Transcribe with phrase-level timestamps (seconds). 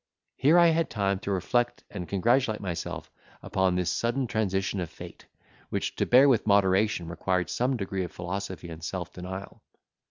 [0.35, 3.11] Here I had time to reflect and congratulate myself
[3.43, 5.27] upon this sudden transition of fate,
[5.69, 9.61] which to bear with moderation required some degree of philosophy and self denial.